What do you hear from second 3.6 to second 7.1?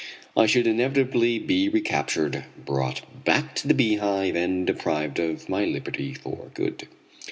the Beehive, and deprived of my liberty for good.